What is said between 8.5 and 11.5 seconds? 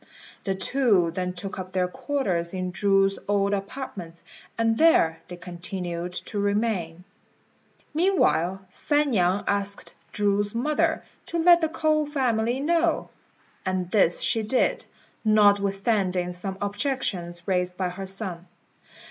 San niang asked Chu's mother to